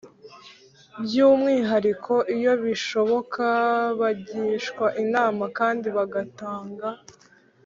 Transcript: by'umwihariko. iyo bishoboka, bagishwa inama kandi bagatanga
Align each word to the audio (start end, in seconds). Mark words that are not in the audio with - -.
by'umwihariko. 1.03 2.13
iyo 2.35 2.53
bishoboka, 2.63 3.45
bagishwa 3.99 4.85
inama 5.03 5.43
kandi 5.57 5.87
bagatanga 5.97 6.87